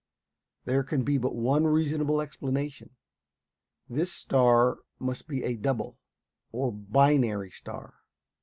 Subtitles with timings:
[0.65, 2.95] There can be but one reasonable explanation.
[3.87, 5.99] This star must be a double,
[6.51, 7.93] or "binary" star.